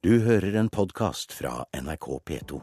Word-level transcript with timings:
Du 0.00 0.14
hører 0.24 0.54
en 0.56 0.70
podkast 0.72 1.34
fra 1.36 1.66
NRK 1.76 2.06
P2. 2.24 2.58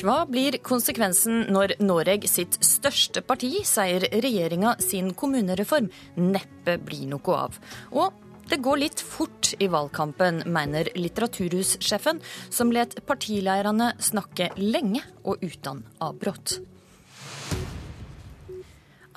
Hva 0.00 0.16
blir 0.26 0.58
konsekvensen 0.66 1.44
når 1.54 1.76
Noreg 1.78 2.26
sitt 2.26 2.58
største 2.58 3.22
parti 3.22 3.52
sier 3.70 4.02
regjeringa 4.10 4.74
sin 4.82 5.14
kommunereform 5.14 5.92
neppe 6.18 6.74
blir 6.82 7.06
noe 7.14 7.38
av? 7.38 7.62
Og 7.94 8.18
det 8.50 8.58
går 8.66 8.82
litt 8.82 8.98
fort 8.98 9.54
i 9.62 9.70
valgkampen, 9.70 10.42
mener 10.50 10.90
litteraturhussjefen, 10.98 12.18
som 12.50 12.74
let 12.74 12.98
partileirene 13.06 13.92
snakke 14.02 14.50
lenge 14.58 15.06
og 15.22 15.38
uten 15.46 15.86
avbrudd. 16.02 16.58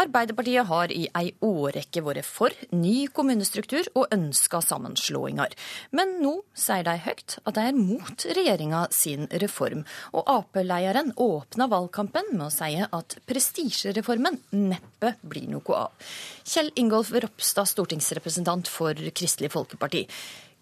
Arbeiderpartiet 0.01 0.67
har 0.67 0.91
i 0.91 1.05
ei 1.15 1.29
årrekke 1.45 2.01
vært 2.03 2.27
for 2.27 2.53
ny 2.75 3.07
kommunestruktur 3.15 3.87
og 3.95 4.11
ønska 4.13 4.59
sammenslåinger. 4.65 5.53
Men 5.95 6.17
nå 6.23 6.33
sier 6.57 6.83
de 6.87 6.95
høyt 7.05 7.37
at 7.43 7.55
de 7.55 7.63
er 7.69 7.77
mot 7.77 8.25
regjeringa 8.37 8.85
sin 8.95 9.29
reform. 9.43 9.85
Og 10.11 10.27
Ap-lederen 10.35 11.13
åpna 11.15 11.69
valgkampen 11.71 12.33
med 12.33 12.47
å 12.47 12.53
si 12.53 12.73
at 12.83 13.17
prestisjereformen 13.29 14.41
neppe 14.55 15.15
blir 15.23 15.47
noe 15.51 15.79
av. 15.85 16.09
Kjell 16.43 16.73
Ingolf 16.79 17.13
Ropstad, 17.15 17.69
stortingsrepresentant 17.71 18.71
for 18.71 18.99
Kristelig 19.15 19.53
Folkeparti. 19.55 20.03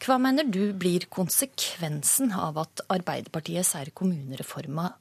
Hva 0.03 0.19
mener 0.19 0.45
du 0.45 0.75
blir 0.75 1.07
konsekvensen 1.09 2.33
av 2.35 2.59
at 2.65 2.85
Arbeiderpartiet 2.91 3.65
sier 3.65 3.93
kommunereforma 3.95 4.91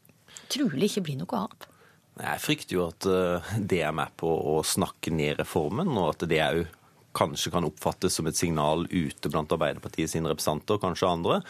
trolig 0.53 0.93
ikke 0.93 1.07
blir 1.09 1.21
noe 1.21 1.45
av? 1.45 1.72
Jeg 2.21 2.43
frykter 2.45 2.77
jo 2.77 2.87
at 2.91 3.09
eh, 3.09 3.53
det 3.57 3.81
er 3.87 3.95
med 3.97 4.13
på 4.21 4.29
å 4.29 4.59
snakke 4.67 5.13
ned 5.15 5.41
reformen, 5.41 5.95
og 5.97 6.13
at 6.13 6.27
det 6.29 6.41
jo 6.59 6.67
kanskje 7.17 7.53
kan 7.53 7.67
oppfattes 7.67 8.17
som 8.17 8.27
et 8.29 8.37
signal 8.37 8.87
ute 8.91 9.31
blant 9.33 9.53
Arbeiderpartiet 9.53 10.11
sine 10.11 10.31
representanter, 10.33 10.81
kanskje 10.83 11.09
andre, 11.09 11.41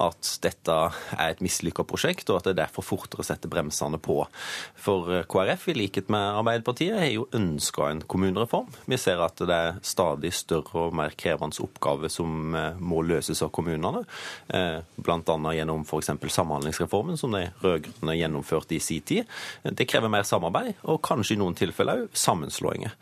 at 0.00 0.30
dette 0.42 0.78
er 1.16 1.28
et 1.28 1.42
mislykka 1.44 1.86
prosjekt, 1.88 2.30
og 2.30 2.40
at 2.40 2.48
det 2.48 2.54
er 2.54 2.62
derfor 2.64 2.86
fortere 2.86 3.26
setter 3.26 3.50
bremsene 3.52 4.00
på. 4.02 4.18
For 4.82 5.10
eh, 5.12 5.26
KrF, 5.30 5.68
i 5.70 5.76
likhet 5.78 6.10
med 6.12 6.40
Arbeiderpartiet, 6.42 6.98
har 6.98 7.12
jo 7.12 7.28
ønska 7.36 7.90
en 7.90 8.02
kommunereform. 8.02 8.70
Vi 8.90 8.98
ser 9.00 9.22
at 9.22 9.38
det 9.42 9.58
er 9.58 9.80
stadig 9.86 10.32
større 10.36 10.88
og 10.88 10.96
mer 10.98 11.14
krevende 11.18 11.62
oppgaver 11.62 12.10
som 12.12 12.56
eh, 12.58 12.80
må 12.82 13.02
løses 13.06 13.42
av 13.44 13.52
kommunene, 13.54 14.04
eh, 14.52 14.80
bl.a. 14.96 15.38
gjennom 15.56 15.86
f.eks. 15.86 16.12
Samhandlingsreformen, 16.32 17.18
som 17.20 17.34
de 17.34 17.46
rød-grønne 17.62 18.16
gjennomførte 18.18 18.76
i 18.76 18.82
sin 18.82 19.04
tid. 19.06 19.28
Det 19.62 19.86
krever 19.90 20.10
mer 20.12 20.26
samarbeid, 20.26 20.74
og 20.88 21.02
kanskje 21.04 21.36
i 21.36 21.40
noen 21.40 21.56
tilfeller 21.58 22.06
òg 22.06 22.16
sammenslåinger. 22.16 22.94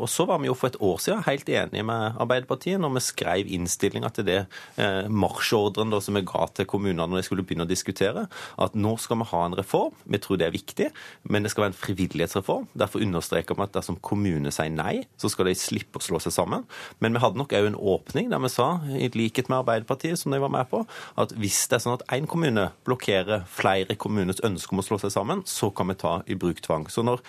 Og 0.00 0.08
så 0.10 0.24
var 0.28 0.40
vi 0.40 0.48
jo 0.48 0.54
for 0.56 0.70
et 0.70 0.78
år 0.82 1.00
siden 1.02 1.24
helt 1.26 1.48
enige 1.58 1.84
med 1.86 2.18
Arbeiderpartiet 2.22 2.80
når 2.82 2.96
vi 2.96 3.04
skrev 3.04 3.50
innstillinga 3.56 4.10
til 4.14 4.26
det 4.28 4.38
eh, 4.80 5.08
marsjordren 5.08 5.92
da, 5.92 6.00
som 6.02 6.16
vi 6.18 6.24
ga 6.28 6.46
til 6.56 6.68
kommunene 6.70 7.06
når 7.08 7.20
de 7.20 7.26
skulle 7.26 7.44
begynne 7.46 7.66
å 7.66 7.70
diskutere, 7.70 8.26
at 8.62 8.76
nå 8.78 8.94
skal 9.00 9.20
vi 9.22 9.28
ha 9.32 9.42
en 9.46 9.56
reform. 9.58 9.94
Vi 10.04 10.20
tror 10.22 10.40
det 10.40 10.48
er 10.48 10.56
viktig, 10.56 10.88
men 11.28 11.44
det 11.44 11.52
skal 11.52 11.66
være 11.66 11.74
en 11.74 11.80
frivillighetsreform. 11.82 12.68
Derfor 12.78 13.04
understreker 13.04 13.58
vi 13.58 13.66
at 13.66 13.76
dersom 13.76 13.98
kommunene 14.04 14.52
sier 14.54 14.72
nei, 14.72 15.04
så 15.20 15.30
skal 15.32 15.50
de 15.50 15.56
slippe 15.58 16.00
å 16.00 16.04
slå 16.04 16.20
seg 16.22 16.34
sammen. 16.34 16.66
Men 17.02 17.16
vi 17.16 17.22
hadde 17.22 17.40
nok 17.40 17.54
òg 17.56 17.70
en 17.70 17.78
åpning 17.78 18.30
der 18.32 18.42
vi 18.42 18.52
sa, 18.52 18.68
i 18.92 19.10
likhet 19.16 19.50
med 19.52 19.62
Arbeiderpartiet, 19.62 20.20
som 20.20 20.34
de 20.34 20.40
var 20.42 20.52
med 20.52 20.68
på, 20.70 20.84
at 21.20 21.34
hvis 21.38 21.64
det 21.70 21.78
er 21.78 21.84
sånn 21.86 21.98
at 21.98 22.06
én 22.14 22.28
kommune 22.30 22.68
blokkerer 22.86 23.46
flere 23.50 23.96
kommuners 24.00 24.42
ønske 24.46 24.74
om 24.74 24.82
å 24.82 24.86
slå 24.86 25.00
seg 25.02 25.14
sammen, 25.14 25.44
så 25.48 25.70
kan 25.74 25.90
vi 25.90 25.98
ta 26.00 26.18
i 26.30 26.38
bruk 26.38 26.62
tvang. 26.64 26.88
Så 26.92 27.04
når 27.06 27.22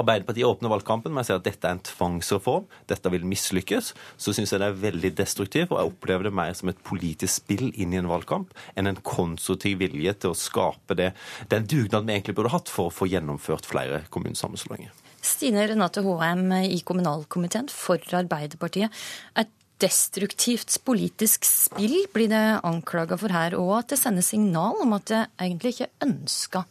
Arbeiderpartiet 0.00 0.46
åpner 0.46 0.72
valgkampen 0.72 1.14
med 1.14 1.24
å 1.24 1.28
si 1.28 1.34
at 1.34 1.46
dette 1.46 1.66
er 1.66 1.76
en 1.76 1.84
tvangsreform, 1.84 2.68
dette 2.90 3.12
vil 3.12 3.26
mislykkes, 3.28 3.69
så 3.78 4.34
syns 4.34 4.52
jeg 4.52 4.62
det 4.62 4.68
er 4.68 4.80
veldig 4.82 5.12
destruktivt. 5.18 5.70
Og 5.70 5.78
jeg 5.78 5.92
opplever 5.92 6.28
det 6.28 6.34
mer 6.34 6.54
som 6.58 6.72
et 6.72 6.80
politisk 6.86 7.42
spill 7.42 7.68
inn 7.70 7.94
i 7.94 8.00
en 8.00 8.10
valgkamp 8.10 8.50
enn 8.74 8.90
en 8.90 9.00
konstruktiv 9.06 9.78
vilje 9.84 10.16
til 10.22 10.34
å 10.34 10.38
skape 10.38 10.96
det, 10.98 11.12
den 11.52 11.68
dugnaden 11.70 12.08
vi 12.10 12.18
egentlig 12.18 12.36
burde 12.40 12.54
hatt 12.54 12.72
for 12.72 12.90
å 12.90 12.94
få 12.94 13.08
gjennomført 13.10 13.68
flere 13.70 14.02
kommunesammenslåinger. 14.10 14.92
Stine 15.20 15.66
Renate 15.68 16.02
Håheim 16.04 16.48
i 16.64 16.80
kommunalkomiteen 16.86 17.68
for 17.72 18.00
Arbeiderpartiet. 18.16 18.88
Et 19.36 19.50
destruktivt 19.80 20.78
politisk 20.84 21.46
spill 21.48 21.96
blir 22.12 22.30
det 22.32 22.44
anklaga 22.66 23.16
for 23.20 23.32
her, 23.32 23.56
og 23.56 23.78
at 23.78 23.92
det 23.92 24.00
sender 24.00 24.24
signal 24.24 24.80
om 24.84 24.96
at 24.96 25.06
det 25.12 25.22
egentlig 25.40 25.74
ikke 25.76 25.92
ønsker 26.08 26.66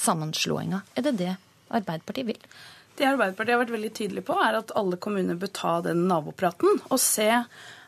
sammenslåinga. 0.00 0.84
Er 0.96 1.08
det 1.08 1.16
det 1.20 1.34
Arbeiderpartiet 1.74 2.28
vil? 2.32 2.40
Det 2.94 3.06
Arbeiderpartiet 3.08 3.56
har 3.56 3.62
vært 3.64 3.74
veldig 3.74 3.92
tydelig 3.96 4.22
på, 4.26 4.36
er 4.38 4.60
at 4.60 4.74
alle 4.78 4.98
kommuner 5.02 5.38
bør 5.38 5.50
ta 5.56 5.78
den 5.82 6.04
nabopraten 6.10 6.78
og 6.88 7.00
se 7.02 7.30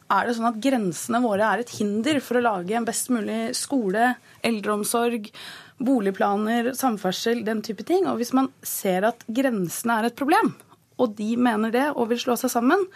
er 0.07 0.27
det 0.27 0.37
sånn 0.37 0.49
at 0.53 0.59
grensene 0.63 1.21
våre 1.23 1.47
er 1.47 1.63
et 1.63 1.73
hinder 1.81 2.21
for 2.23 2.39
å 2.39 2.45
lage 2.45 2.77
en 2.79 2.87
best 2.87 3.09
mulig 3.11 3.57
skole, 3.59 4.13
eldreomsorg, 4.47 5.27
boligplaner, 5.83 6.73
samferdsel, 6.79 7.43
den 7.47 7.63
type 7.67 7.83
ting. 7.87 8.07
Og 8.07 8.21
hvis 8.21 8.31
man 8.37 8.53
ser 8.63 9.09
at 9.09 9.27
grensene 9.27 9.99
er 9.99 10.09
et 10.09 10.19
problem, 10.19 10.53
og 11.03 11.17
de 11.19 11.33
mener 11.37 11.75
det 11.75 11.89
og 11.93 12.13
vil 12.13 12.23
slå 12.23 12.37
seg 12.39 12.55
sammen, 12.55 12.87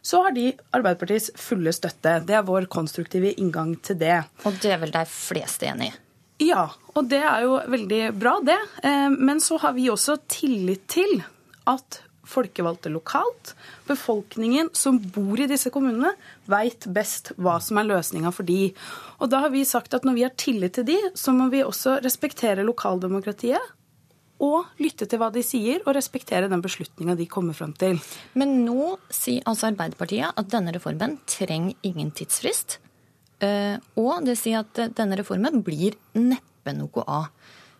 så 0.00 0.22
har 0.24 0.32
de 0.36 0.46
Arbeiderpartiets 0.72 1.32
fulle 1.36 1.74
støtte. 1.76 2.20
Det 2.24 2.38
er 2.38 2.46
vår 2.46 2.70
konstruktive 2.72 3.34
inngang 3.34 3.74
til 3.84 3.98
det. 4.00 4.22
Og 4.48 4.56
det 4.62 4.72
er 4.76 4.80
vel 4.80 4.94
de 4.94 5.02
fleste 5.10 5.68
enig 5.68 5.90
i? 5.90 5.98
Ja, 6.40 6.70
og 6.94 7.10
det 7.10 7.20
er 7.20 7.42
jo 7.44 7.58
veldig 7.68 8.04
bra, 8.16 8.38
det. 8.46 8.56
Eh, 8.86 9.10
men 9.12 9.42
så 9.44 9.58
har 9.60 9.74
vi 9.76 9.90
også 9.92 10.16
tillit 10.30 10.86
til 10.88 11.18
at 11.68 12.02
folkevalgte 12.30 12.90
lokalt, 12.92 13.54
befolkningen 13.88 14.70
som 14.76 15.00
bor 15.12 15.40
i 15.40 15.48
disse 15.50 15.72
kommunene, 15.72 16.12
veit 16.50 16.86
best 16.94 17.32
hva 17.40 17.58
som 17.62 17.80
er 17.80 17.88
løsninga 17.88 18.32
for 18.34 18.46
de. 18.46 18.70
Og 19.18 19.32
da 19.32 19.42
har 19.44 19.52
vi 19.54 19.64
sagt 19.68 19.96
at 19.96 20.06
når 20.06 20.18
vi 20.18 20.24
har 20.26 20.36
tillit 20.38 20.76
til 20.78 20.86
de, 20.92 20.98
så 21.18 21.34
må 21.36 21.50
vi 21.52 21.64
også 21.64 21.98
respektere 22.04 22.66
lokaldemokratiet. 22.66 23.76
Og 24.40 24.70
lytte 24.80 25.04
til 25.04 25.20
hva 25.20 25.28
de 25.32 25.42
sier, 25.44 25.82
og 25.84 25.92
respektere 25.92 26.48
den 26.48 26.62
beslutninga 26.64 27.12
de 27.18 27.26
kommer 27.28 27.56
fram 27.56 27.74
til. 27.76 27.98
Men 28.40 28.62
nå 28.64 28.94
sier 29.12 29.44
altså 29.48 29.68
Arbeiderpartiet 29.68 30.32
at 30.32 30.52
denne 30.52 30.72
reformen 30.72 31.18
trenger 31.28 31.76
ingen 31.84 32.08
tidsfrist. 32.16 32.78
Eh, 33.44 33.76
og 34.00 34.24
det 34.24 34.38
sier 34.40 34.64
at 34.64 34.96
denne 34.96 35.18
reformen 35.20 35.60
blir 35.64 35.98
neppe 36.16 36.72
noe 36.76 37.04
av. 37.04 37.28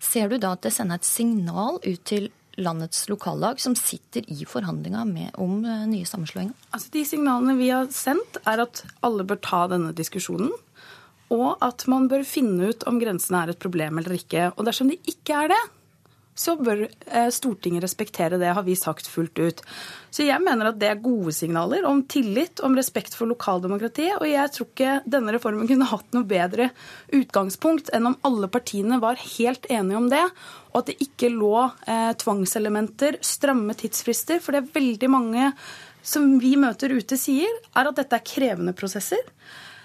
Ser 0.00 0.28
du 0.28 0.36
da 0.41 0.52
at 0.56 0.64
det 0.64 0.72
sender 0.72 1.00
et 1.00 1.08
signal 1.08 1.80
ut 1.80 2.04
til 2.08 2.28
landets 2.62 3.09
lokallag 3.10 3.60
som 3.62 3.76
sitter 3.78 4.26
i 4.31 4.44
forhandlinga 4.48 5.04
om 5.41 5.60
eh, 5.65 5.87
nye 5.91 6.09
sammenslåinger? 6.09 6.54
Altså, 6.71 6.91
de 6.94 7.04
signalene 7.09 7.56
vi 7.59 7.71
har 7.72 7.91
sendt, 7.94 8.41
er 8.48 8.65
at 8.66 8.84
alle 9.06 9.26
bør 9.26 9.41
ta 9.44 9.65
denne 9.72 9.94
diskusjonen. 9.97 10.53
Og 11.31 11.60
at 11.62 11.87
man 11.91 12.09
bør 12.10 12.25
finne 12.26 12.72
ut 12.72 12.87
om 12.91 12.98
grensene 12.98 13.44
er 13.44 13.53
et 13.53 13.62
problem 13.62 14.00
eller 14.00 14.16
ikke. 14.16 14.50
Og 14.56 14.66
dersom 14.66 14.91
de 14.91 14.98
ikke 15.10 15.44
er 15.44 15.53
det, 15.53 15.60
så 16.38 16.54
bør 16.56 16.86
eh, 16.86 17.28
Stortinget 17.34 17.82
respektere 17.84 18.38
det, 18.41 18.52
har 18.54 18.64
vi 18.64 18.76
sagt 18.78 19.08
fullt 19.10 19.38
ut. 19.38 19.60
Så 20.10 20.24
jeg 20.24 20.41
mener 20.42 20.70
at 20.70 20.78
det 20.80 20.88
er 20.88 21.02
gode 21.02 21.34
signaler 21.36 21.84
om 21.88 22.02
tillit, 22.10 22.62
om 22.64 22.76
respekt 22.78 23.16
for 23.18 23.30
lokaldemokratiet. 23.30 24.16
Og 24.20 24.28
jeg 24.30 24.54
tror 24.54 24.70
ikke 24.70 24.94
denne 25.10 25.34
reformen 25.36 25.68
kunne 25.68 25.91
hatt 25.91 26.16
noe 26.16 26.28
bedre 26.28 26.70
utgangspunkt 27.16 27.92
enn 27.96 28.08
om 28.12 28.18
alle 28.26 28.50
partiene 28.52 29.00
var 29.02 29.20
helt 29.20 29.68
enige 29.70 30.00
om 30.00 30.08
det, 30.12 30.24
og 30.72 30.82
at 30.82 30.91
det 30.92 30.98
ikke 31.04 31.32
lå 31.34 31.54
eh, 31.66 32.10
tvangselementer, 32.22 33.20
stramme 33.26 33.76
tidsfrister. 33.76 34.41
For 34.42 34.56
det 34.56 34.64
er 34.64 34.74
veldig 34.80 35.12
mange 35.12 35.52
som 36.00 36.38
vi 36.41 36.54
møter 36.56 36.94
ute 36.97 37.18
sier, 37.20 37.50
er 37.76 37.91
at 37.91 37.98
dette 37.98 38.16
er 38.16 38.24
krevende 38.24 38.72
prosesser. 38.76 39.20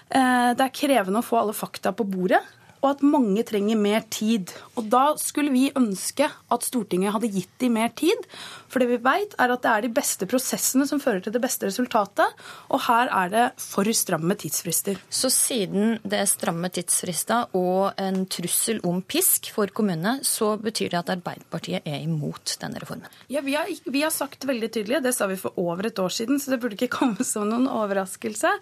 Eh, 0.08 0.52
det 0.56 0.62
er 0.62 0.78
krevende 0.78 1.20
å 1.20 1.26
få 1.26 1.42
alle 1.42 1.56
fakta 1.56 1.92
på 1.92 2.06
bordet 2.08 2.40
og 2.86 2.94
at 2.94 3.02
mange 3.02 3.42
trenger 3.46 3.78
mer 3.80 4.04
tid. 4.14 4.52
Og 4.78 4.86
da 4.92 5.08
skulle 5.18 5.50
vi 5.50 5.72
ønske 5.76 6.28
at 6.30 6.66
Stortinget 6.66 7.14
hadde 7.16 7.32
gitt 7.34 7.50
dem 7.62 7.74
mer 7.76 7.90
tid. 7.98 8.28
For 8.70 8.82
det 8.82 8.88
vi 8.90 8.98
vet, 9.02 9.34
er 9.40 9.52
at 9.52 9.62
det 9.64 9.72
er 9.72 9.84
de 9.86 9.92
beste 9.96 10.26
prosessene 10.30 10.86
som 10.88 11.00
fører 11.02 11.22
til 11.24 11.34
det 11.34 11.42
beste 11.42 11.68
resultatet. 11.68 12.44
Og 12.70 12.82
her 12.86 13.10
er 13.10 13.32
det 13.32 13.44
for 13.62 13.88
stramme 13.96 14.36
tidsfrister. 14.38 15.00
Så 15.10 15.30
siden 15.32 15.96
det 16.06 16.20
er 16.20 16.30
stramme 16.30 16.70
tidsfrister 16.70 17.54
og 17.56 17.96
en 18.02 18.24
trussel 18.30 18.82
om 18.86 19.00
pisk 19.02 19.50
for 19.54 19.70
kommunene, 19.74 20.18
så 20.26 20.54
betyr 20.60 20.92
det 20.92 21.00
at 21.00 21.14
Arbeiderpartiet 21.16 21.86
er 21.86 22.02
imot 22.04 22.56
denne 22.60 22.82
reformen? 22.82 23.10
Ja, 23.32 23.42
vi 23.46 23.56
har, 23.56 23.70
vi 23.84 24.02
har 24.04 24.14
sagt 24.14 24.46
veldig 24.46 24.70
tydelig, 24.74 25.02
det 25.04 25.14
sa 25.16 25.28
vi 25.30 25.38
for 25.40 25.56
over 25.60 25.88
et 25.88 25.98
år 26.02 26.12
siden, 26.12 26.40
så 26.42 26.52
det 26.52 26.60
burde 26.62 26.78
ikke 26.78 26.92
komme 27.00 27.26
som 27.26 27.48
noen 27.50 27.68
overraskelse, 27.70 28.52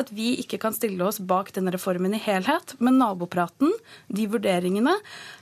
at 0.00 0.12
vi 0.14 0.34
ikke 0.42 0.60
kan 0.62 0.76
stille 0.76 1.04
oss 1.06 1.20
bak 1.20 1.52
denne 1.56 1.74
reformen 1.74 2.16
i 2.16 2.22
helhet. 2.22 2.76
Men 2.82 3.00
nabopraten 3.02 3.67
diskusjonen, 3.68 3.78
de 4.08 4.26
vurderingene, 4.26 4.94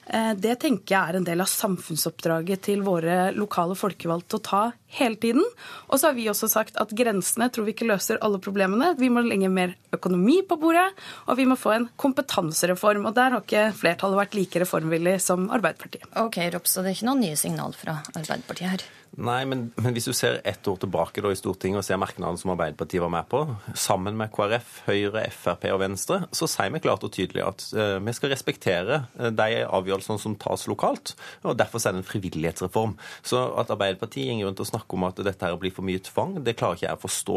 eh, 0.07 0.35
det 0.35 0.61
tenker 0.61 0.95
jeg 0.95 1.09
er 1.09 1.17
en 1.17 1.25
del 1.25 1.41
av 1.41 1.47
samfunnsoppdraget 1.47 2.63
til 2.63 2.83
våre 2.83 3.33
lokale 3.35 3.75
folkevalgte 3.75 4.37
å 4.37 4.43
ta 4.43 4.73
hele 4.99 5.17
tiden. 5.17 5.45
Og 5.89 5.99
så 5.99 6.09
har 6.09 6.15
vi 6.15 6.29
også 6.29 6.49
sagt 6.49 6.77
at 6.77 6.91
grensene 6.91 7.51
tror 7.51 7.67
vi 7.67 7.75
ikke 7.75 7.89
løser 7.89 8.19
alle 8.23 8.39
problemene. 8.39 8.97
Vi 8.99 9.09
må 9.09 9.23
legge 9.23 9.49
mer 9.49 9.75
økonomi 9.93 10.43
på 10.47 10.59
bordet, 10.59 10.93
og 11.27 11.37
vi 11.37 11.47
må 11.47 11.57
få 11.57 11.75
en 11.75 11.89
kompetansereform. 11.97 13.07
Og 13.07 13.15
der 13.15 13.31
har 13.31 13.43
ikke 13.43 13.73
flertallet 13.77 14.23
vært 14.23 14.35
like 14.35 14.61
reformvillig 14.61 15.21
som 15.21 15.51
Arbeiderpartiet. 15.51 16.07
Ok, 16.17 16.39
Ropstad, 16.53 16.85
det 16.85 16.95
er 16.95 17.01
ikke 17.01 17.11
noen 17.11 17.27
nye 17.27 17.37
signal 17.37 17.75
fra 17.77 18.01
Arbeiderpartiet 18.15 18.71
her? 18.71 18.87
Nei, 19.17 19.47
men, 19.49 19.71
men, 19.81 19.95
hvis 19.97 20.09
du 20.11 20.13
ser 20.13 20.43
ett 20.45 20.67
år 20.69 20.77
tilbake 20.83 21.23
da 21.25 21.31
i 21.33 21.39
Stortinget 21.39 21.81
og 21.81 21.87
ser 21.87 22.01
merknadene 22.01 22.37
som 22.41 22.53
Arbeiderpartiet 22.53 23.01
var 23.01 23.13
med 23.15 23.29
på, 23.31 23.41
sammen 23.79 24.19
med 24.19 24.29
KrF, 24.35 24.83
Høyre, 24.91 25.23
Frp 25.33 25.65
og 25.73 25.81
Venstre, 25.81 26.19
så 26.37 26.49
sier 26.51 26.75
vi 26.75 26.83
klart 26.85 27.07
og 27.07 27.15
tydelig 27.15 27.45
at 27.47 27.65
uh, 27.73 27.97
vi 28.07 28.17
skal 28.17 28.33
respektere 28.33 29.03
uh, 29.19 29.31
de 29.31 29.63
avgjørelsene 29.65 30.23
som 30.23 30.37
tas 30.41 30.67
lokalt. 30.71 31.15
og 31.45 31.57
Derfor 31.59 31.83
er 31.83 31.97
det 31.97 32.03
en 32.03 32.09
frivillighetsreform. 32.09 32.97
Så 33.27 33.43
at 33.61 33.71
Arbeiderpartiet 33.75 34.33
går 34.37 34.51
rundt 34.51 34.63
og 34.63 34.71
snakker 34.71 34.99
om 34.99 35.07
at 35.09 35.21
dette 35.27 35.47
her 35.47 35.59
blir 35.61 35.75
for 35.75 35.87
mye 35.87 36.03
tvang, 36.03 36.39
det 36.45 36.57
klarer 36.59 36.79
ikke 36.79 36.89
jeg 36.89 36.99
å 36.99 37.03
forstå. 37.03 37.37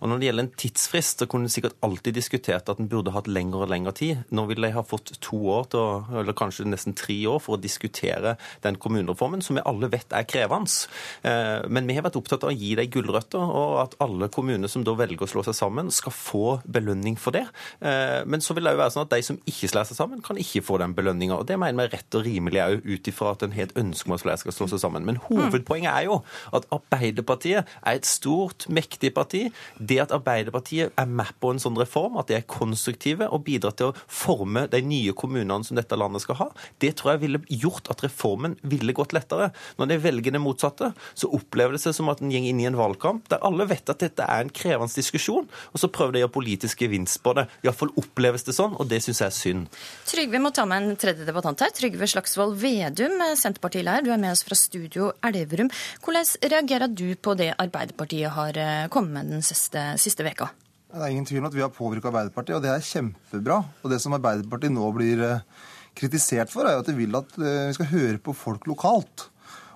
Og 0.00 0.10
Når 0.10 0.20
det 0.20 0.28
gjelder 0.30 0.46
en 0.46 0.54
tidsfrist, 0.62 1.22
så 1.22 1.28
kunne 1.30 1.48
en 1.48 1.52
sikkert 1.52 1.76
alltid 1.86 2.16
diskutert 2.16 2.68
at 2.72 2.80
en 2.80 2.90
burde 2.90 3.14
hatt 3.14 3.30
lengre 3.30 3.64
og 3.64 3.72
lengre 3.72 3.94
tid. 3.96 4.24
Nå 4.34 4.46
vil 4.50 4.64
de 4.64 4.72
ha 4.74 4.84
fått 4.86 5.14
to 5.24 5.38
år, 5.52 5.68
til, 5.72 6.06
eller 6.20 6.36
kanskje 6.36 6.68
nesten 6.68 6.96
tre 6.96 7.16
år, 7.28 7.40
for 7.42 7.56
å 7.56 7.60
diskutere 7.60 8.36
den 8.64 8.78
kommunereformen, 8.80 9.42
som 9.44 9.58
vi 9.58 9.64
alle 9.66 9.90
vet 9.92 10.12
er 10.16 10.26
krevende. 10.28 10.86
Eh, 11.26 11.66
men 11.68 11.88
vi 11.88 11.96
har 11.96 12.06
vært 12.06 12.18
opptatt 12.18 12.46
av 12.46 12.52
å 12.52 12.56
gi 12.56 12.74
dem 12.78 12.90
gulrøtter, 12.92 13.42
og 13.42 13.80
at 13.82 13.96
alle 14.02 14.30
kommuner 14.32 14.70
som 14.70 14.84
da 14.86 14.94
velger 14.96 15.26
å 15.26 15.30
slå 15.30 15.44
seg 15.46 15.56
sammen, 15.58 15.90
skal 15.94 16.14
få 16.14 16.44
belønning 16.64 17.18
for 17.20 17.36
det. 17.36 17.44
Eh, 17.80 18.22
men 18.26 18.44
så 18.44 18.56
vil 18.56 18.66
det 18.66 18.76
jo 18.76 18.82
være 18.82 18.94
sånn 18.94 19.06
at 19.06 19.14
de 19.14 19.22
som 19.26 19.40
ikke 19.44 19.70
slår 19.72 19.84
seg 19.88 19.96
sammen, 19.98 20.05
kan 20.24 20.38
ikke 20.40 20.62
få 20.64 20.78
den 20.82 20.94
belønninga. 20.96 21.38
Det 21.46 21.58
mener 21.60 21.78
vi 21.78 21.86
er 21.86 21.94
rett 21.96 22.18
og 22.18 22.26
rimelig 22.26 22.62
òg, 22.62 22.86
ut 22.86 23.10
ifra 23.10 23.32
at 23.34 23.44
en 23.46 23.54
har 23.56 23.68
et 23.68 23.76
ønske 23.78 24.08
om 24.08 24.16
at 24.16 24.24
flere 24.24 24.40
skal 24.40 24.56
slå 24.56 24.68
seg 24.72 24.82
sammen. 24.82 25.06
Men 25.08 25.20
hovedpoenget 25.26 25.90
er 25.92 26.06
jo 26.08 26.20
at 26.56 26.68
Arbeiderpartiet 26.74 27.66
er 27.66 27.98
et 27.98 28.08
stort, 28.08 28.68
mektig 28.72 29.12
parti. 29.16 29.46
Det 29.78 30.00
at 30.02 30.14
Arbeiderpartiet 30.14 30.94
er 30.96 31.10
med 31.10 31.32
på 31.42 31.52
en 31.52 31.62
sånn 31.62 31.78
reform, 31.78 32.18
at 32.20 32.30
de 32.30 32.38
er 32.38 32.46
konstruktive 32.50 33.28
og 33.32 33.44
bidrar 33.46 33.76
til 33.76 33.92
å 33.92 33.96
forme 34.06 34.66
de 34.72 34.82
nye 34.84 35.14
kommunene 35.16 35.66
som 35.66 35.78
dette 35.78 35.98
landet 35.98 36.24
skal 36.24 36.40
ha, 36.40 36.48
det 36.82 36.94
tror 36.98 37.14
jeg 37.14 37.24
ville 37.24 37.42
gjort 37.48 37.90
at 37.92 38.02
reformen 38.06 38.56
ville 38.66 38.94
gått 38.96 39.14
lettere. 39.16 39.50
Når 39.80 39.90
de 39.90 40.00
velger 40.04 40.36
det 40.36 40.42
motsatte, 40.42 40.92
så 41.14 41.30
opplever 41.36 41.76
det 41.76 41.82
seg 41.84 41.96
som 41.96 42.10
at 42.12 42.22
en 42.22 42.32
går 42.32 42.50
inn 42.50 42.62
i 42.62 42.68
en 42.68 42.78
valgkamp 42.78 43.28
der 43.30 43.42
alle 43.46 43.68
vet 43.70 43.92
at 43.92 44.02
dette 44.02 44.24
er 44.26 44.44
en 44.44 44.52
krevende 44.52 44.92
diskusjon, 44.96 45.46
og 45.46 45.80
så 45.80 45.90
prøver 45.92 46.14
de 46.14 46.20
å 46.20 46.26
gjøre 46.26 46.36
politisk 46.38 46.84
gevinst 46.84 47.22
på 47.24 47.34
det. 47.36 47.46
Iallfall 47.64 47.94
oppleves 48.00 48.46
det 48.46 48.56
sånn, 48.56 48.76
og 48.76 48.90
det 48.90 49.02
syns 49.04 49.22
jeg 49.22 49.30
er 49.30 49.36
synd. 49.36 49.80
Trygve 50.06 50.40
må 50.42 50.52
ta 50.54 50.66
med 50.68 50.82
en 50.82 50.98
tredje 51.00 51.24
debattant 51.26 51.62
her. 51.64 51.72
Trygve 51.74 52.08
Slagsvold 52.10 52.56
Vedum, 52.60 53.16
Senterpartileier, 53.38 54.04
du 54.04 54.12
er 54.14 54.20
med 54.20 54.34
oss 54.34 54.44
fra 54.46 54.58
studio 54.58 55.12
Elverum. 55.24 55.70
Hvordan 56.04 56.28
reagerer 56.52 56.92
du 56.92 57.08
på 57.16 57.34
det 57.38 57.52
Arbeiderpartiet 57.56 58.34
har 58.36 58.60
eh, 58.60 58.88
kommet 58.92 59.16
med 59.16 59.32
den 59.38 59.46
siste, 59.46 59.88
siste 60.02 60.26
veka? 60.26 60.50
Det 60.86 61.00
er 61.00 61.12
ingen 61.12 61.26
tvil 61.28 61.42
om 61.42 61.48
at 61.48 61.56
vi 61.56 61.64
har 61.64 61.72
påvirka 61.74 62.12
Arbeiderpartiet, 62.12 62.58
og 62.58 62.62
det 62.64 62.74
er 62.74 62.84
kjempebra. 62.90 63.62
Og 63.82 63.90
det 63.92 63.98
som 64.04 64.14
Arbeiderpartiet 64.16 64.74
nå 64.76 64.90
blir 64.94 65.24
eh, 65.26 65.64
kritisert 65.96 66.52
for, 66.52 66.68
er 66.68 66.78
at 66.80 66.90
de 66.90 66.94
vil 66.96 67.16
at 67.18 67.34
eh, 67.40 67.66
vi 67.70 67.78
skal 67.78 67.90
høre 67.94 68.20
på 68.22 68.36
folk 68.36 68.68
lokalt. 68.70 69.30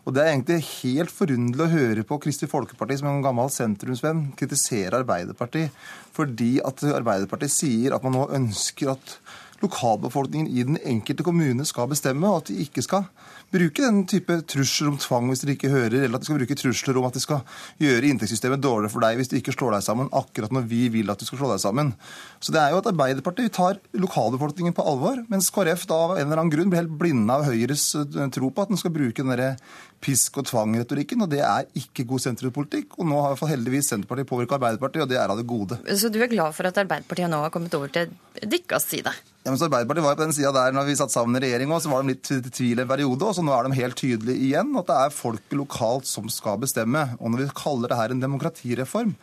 Og 0.08 0.14
Det 0.16 0.22
er 0.22 0.30
egentlig 0.32 0.62
helt 0.80 1.12
forunderlig 1.12 1.66
å 1.66 1.74
høre 1.74 2.04
på 2.08 2.16
Kristi 2.24 2.48
Folkeparti, 2.48 2.96
som 2.98 3.10
en 3.10 3.24
gammel 3.24 3.50
sentrumsvenn, 3.52 4.30
kritisere 4.38 5.02
Arbeiderpartiet 5.02 5.76
fordi 6.16 6.54
at 6.66 6.82
Arbeiderpartiet 6.88 7.52
sier 7.52 7.94
at 7.94 8.04
man 8.06 8.16
nå 8.16 8.24
ønsker 8.38 8.94
at 8.94 9.12
lokalbefolkningen 9.62 10.48
i 10.48 10.64
den 10.66 10.78
enkelte 10.84 11.26
kommune 11.26 11.64
skal 11.68 11.90
bestemme, 11.90 12.28
og 12.28 12.42
at 12.42 12.48
de 12.48 12.60
ikke 12.64 12.82
skal 12.82 13.08
bruke 13.50 13.82
den 13.82 14.04
type 14.10 14.36
trusler 14.50 14.92
om 14.92 14.98
tvang 15.00 15.30
hvis 15.30 15.42
dere 15.44 15.56
ikke 15.56 15.72
hører, 15.72 16.04
eller 16.04 16.18
at 16.18 16.22
de 16.22 16.28
skal 16.28 16.38
bruke 16.38 16.58
trusler 16.58 17.00
om 17.00 17.08
at 17.08 17.16
de 17.16 17.22
skal 17.22 17.42
gjøre 17.82 18.10
inntektssystemet 18.10 18.62
dårligere 18.62 18.92
for 18.94 19.04
deg 19.04 19.20
hvis 19.20 19.32
du 19.32 19.36
ikke 19.40 19.54
slår 19.56 19.76
deg 19.76 19.86
sammen, 19.86 20.10
akkurat 20.16 20.54
når 20.54 20.68
vi 20.70 20.84
vil 20.94 21.12
at 21.12 21.20
du 21.20 21.26
skal 21.28 21.42
slå 21.42 21.52
deg 21.52 21.62
sammen. 21.62 21.92
Så 22.38 22.54
det 22.54 22.62
er 22.62 22.74
jo 22.74 22.80
at 22.82 22.90
Arbeiderpartiet 22.92 23.54
tar 23.56 23.80
lokalbefolkningen 23.96 24.76
på 24.76 24.86
alvor, 24.86 25.22
mens 25.32 25.50
KrF 25.54 25.86
da 25.90 26.00
av 26.06 26.16
en 26.16 26.26
eller 26.26 26.42
annen 26.42 26.54
grunn 26.54 26.72
blir 26.72 26.82
helt 26.84 26.98
blinde 27.00 27.36
av 27.36 27.46
Høyres 27.48 27.90
eh, 27.98 28.26
tro 28.34 28.52
på 28.54 28.64
at 28.66 28.72
den 28.72 28.80
skal 28.80 28.94
bruke 28.94 29.22
den 29.22 29.34
derre 29.34 29.54
pisk- 30.00 30.38
og 30.40 30.46
tvang-retorikken, 30.48 31.20
og 31.24 31.30
det 31.32 31.42
er 31.44 31.66
ikke 31.76 32.06
god 32.08 32.22
sentrumspolitikk. 32.24 32.96
Og 32.98 33.08
nå 33.08 33.18
har 33.20 33.30
i 33.30 33.34
hvert 33.34 33.42
fall 33.42 33.52
heldigvis 33.52 33.90
Senterpartiet 33.92 34.30
påvirka 34.30 34.56
Arbeiderpartiet, 34.56 35.04
og 35.04 35.10
det 35.10 35.18
er 35.20 35.32
av 35.32 35.40
det 35.40 35.48
gode. 35.48 35.76
Så 36.00 36.08
du 36.12 36.20
er 36.22 36.30
glad 36.32 36.56
for 36.56 36.68
at 36.70 36.80
Arbeiderpartiet 36.80 37.30
nå 37.32 37.42
har 37.44 37.52
kommet 37.52 37.76
over 37.76 37.92
til 37.92 38.14
deres 38.40 38.88
side? 38.88 39.12
Ja, 39.44 39.52
men 39.52 39.60
Arbeiderpartiet 39.60 40.04
var 40.04 40.14
jo 40.14 40.20
på 40.20 40.24
den 40.26 40.36
sida 40.36 40.52
der 40.56 40.74
når 40.76 40.88
vi 40.88 40.96
satt 41.00 41.12
sammen 41.12 41.36
i 41.36 41.44
regjering 41.44 41.72
òg, 41.72 41.82
så 41.84 41.92
var 41.92 42.04
de 42.04 42.14
litt 42.14 42.32
i 42.32 42.40
tvil 42.48 42.82
en 42.82 42.90
periode. 42.90 43.28
Og 43.28 43.36
så 43.40 43.46
nå 43.46 43.54
er 43.56 43.64
de 43.64 43.78
helt 43.78 43.96
tydelige 43.96 44.50
igjen 44.50 44.74
at 44.76 44.88
det 44.90 44.96
er 45.00 45.14
folket 45.16 45.56
lokalt 45.56 46.08
som 46.08 46.26
skal 46.28 46.58
bestemme. 46.60 47.06
Og 47.16 47.32
når 47.32 47.46
vi 47.46 47.54
kaller 47.56 47.88
det 47.88 47.96
her 47.96 48.12
en 48.12 48.20
demokratireform, 48.20 49.14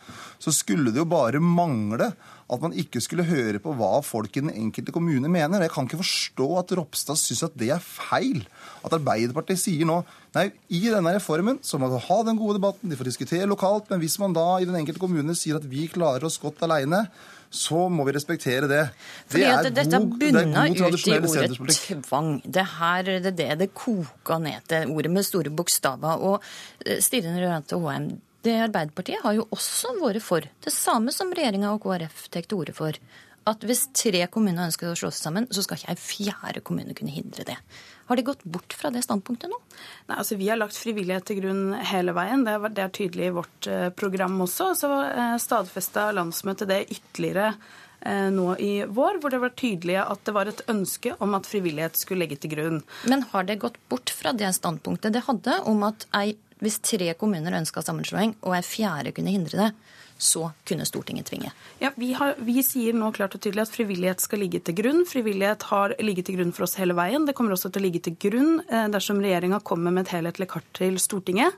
så 0.42 0.54
skulle 0.54 0.90
det 0.90 0.98
jo 0.98 1.06
bare 1.06 1.38
mangle 1.38 2.10
at 2.48 2.62
man 2.64 2.74
ikke 2.80 3.02
skulle 3.04 3.28
høre 3.28 3.60
på 3.62 3.74
hva 3.78 4.00
folk 4.02 4.34
i 4.34 4.42
den 4.42 4.50
enkelte 4.50 4.94
kommune 4.94 5.30
mener. 5.30 5.62
Jeg 5.62 5.70
kan 5.70 5.86
ikke 5.86 6.00
forstå 6.00 6.48
at 6.58 6.74
Ropstad 6.80 7.20
syns 7.20 7.44
at 7.46 7.58
det 7.60 7.70
er 7.76 7.84
feil. 7.84 8.42
At 8.82 8.96
Arbeiderpartiet 8.96 9.60
sier 9.62 9.86
nå 9.86 10.00
nei, 10.34 10.48
i 10.72 10.80
denne 10.88 11.14
reformen 11.14 11.60
så 11.62 11.78
må 11.78 11.86
man 11.92 12.02
ha 12.08 12.18
den 12.26 12.40
gode 12.40 12.58
debatten, 12.58 12.90
de 12.90 12.98
får 12.98 13.12
diskutere 13.12 13.46
lokalt, 13.48 13.86
men 13.92 14.02
hvis 14.02 14.18
man 14.22 14.34
da 14.34 14.48
i 14.58 14.66
den 14.66 14.80
enkelte 14.80 15.02
kommune 15.02 15.36
sier 15.38 15.60
at 15.60 15.68
vi 15.68 15.86
klarer 15.92 16.26
oss 16.26 16.40
godt 16.42 16.64
aleine, 16.66 17.04
så 17.50 17.86
må 17.88 18.04
vi 18.08 18.14
respektere 18.16 18.68
det. 18.68 18.84
Det 19.32 19.44
er 19.46 19.68
dette 19.70 20.00
god, 20.02 20.16
bunner 20.20 20.68
ut 20.68 20.80
i 20.80 20.84
ordet 20.84 21.78
tvang. 22.04 22.30
Det 22.44 22.64
her 22.78 23.12
det, 23.24 23.34
det 23.38 23.50
det 23.62 23.70
koker 23.76 24.42
ned 24.42 24.66
til, 24.68 24.92
ordet 24.92 25.12
med 25.12 25.26
store 25.26 25.52
bokstaver. 25.54 26.24
Og 26.28 26.42
eh, 26.84 27.00
Stirren 27.04 27.38
Rønte 27.40 27.80
HM, 27.80 28.10
det 28.44 28.58
Arbeiderpartiet 28.68 29.24
har 29.24 29.38
jo 29.38 29.48
også 29.54 29.96
vært 30.02 30.24
for 30.24 30.44
det 30.44 30.74
samme 30.74 31.14
som 31.14 31.32
regjeringa 31.34 31.72
og 31.74 31.82
KrF 31.86 32.28
tar 32.32 32.46
til 32.46 32.60
orde 32.60 32.76
for. 32.76 33.00
At 33.48 33.64
hvis 33.64 33.86
tre 33.96 34.26
kommuner 34.28 34.68
ønsker 34.68 34.90
å 34.90 34.98
slå 34.98 35.08
seg 35.08 35.24
sammen, 35.30 35.48
så 35.48 35.64
skal 35.64 35.80
ikke 35.80 35.94
ei 35.94 36.02
fjerde 36.02 36.64
kommune 36.64 36.96
kunne 36.96 37.14
hindre 37.14 37.46
det. 37.48 37.56
Har 38.08 38.16
de 38.16 38.24
gått 38.24 38.44
bort 38.44 38.72
fra 38.72 38.90
det 38.90 39.02
standpunktet 39.04 39.50
nå? 39.52 39.58
Nei, 40.08 40.16
altså 40.16 40.38
Vi 40.40 40.48
har 40.48 40.56
lagt 40.56 40.78
frivillighet 40.80 41.26
til 41.28 41.42
grunn 41.42 41.74
hele 41.90 42.14
veien. 42.16 42.46
Det 42.46 42.54
er, 42.56 42.70
det 42.72 42.84
er 42.86 42.94
tydelig 42.96 43.26
i 43.28 43.34
vårt 43.36 43.68
eh, 43.68 43.90
program 43.92 44.38
også. 44.46 44.70
Så 44.80 44.88
eh, 45.04 45.36
stadfesta 45.42 46.08
landsmøtet 46.16 46.70
det 46.70 46.80
ytterligere 46.96 47.50
eh, 48.00 48.30
nå 48.32 48.54
i 48.64 48.72
vår, 48.88 49.20
hvor 49.20 49.34
det 49.34 49.42
var 49.44 49.52
tydelig 49.60 49.98
at 50.06 50.24
det 50.24 50.36
var 50.38 50.48
et 50.48 50.64
ønske 50.72 51.12
om 51.20 51.36
at 51.36 51.48
frivillighet 51.50 52.00
skulle 52.00 52.24
legge 52.24 52.40
til 52.40 52.54
grunn. 52.56 52.80
Men 53.12 53.26
har 53.34 53.44
det 53.44 53.60
gått 53.66 53.76
bort 53.92 54.12
fra 54.16 54.32
det 54.32 54.54
standpunktet 54.56 55.12
det 55.12 55.26
hadde 55.28 55.60
om 55.68 55.84
at 55.90 56.08
ei, 56.16 56.32
hvis 56.64 56.80
tre 56.84 57.12
kommuner 57.18 57.56
ønska 57.60 57.82
sammenslåing, 57.84 58.36
og 58.42 58.56
en 58.56 58.66
fjerde 58.66 59.14
kunne 59.16 59.34
hindre 59.34 59.62
det, 59.62 59.70
så 60.18 60.48
kunne 60.66 60.86
Stortinget 60.86 61.28
tvinge. 61.30 61.52
Ja, 61.78 61.92
vi, 61.96 62.10
har, 62.18 62.34
vi, 62.42 62.58
sier 62.66 62.96
nå 62.96 63.12
klart 63.14 63.36
og 63.38 63.42
tydelig 63.44 63.68
at 63.68 63.74
frivillighet 63.74 64.22
skal 64.24 64.42
ligge 64.42 64.60
til 64.66 64.74
grunn. 64.80 65.04
Frivillighet 65.06 65.68
har 65.70 65.94
ligget 66.02 66.26
til 66.28 66.40
grunn 66.40 66.50
for 66.56 66.66
oss 66.66 66.74
hele 66.80 66.96
veien. 66.98 67.28
Det 67.28 67.36
kommer 67.38 67.54
også 67.54 67.70
til 67.70 67.84
å 67.84 67.86
ligge 67.86 68.02
til 68.08 68.18
grunn 68.26 68.58
eh, 68.66 68.88
dersom 68.90 69.22
regjeringa 69.22 69.62
kommer 69.62 69.94
med 69.94 70.08
et 70.08 70.16
helhetlig 70.16 70.50
kart 70.50 70.66
til 70.78 70.98
Stortinget. 71.02 71.54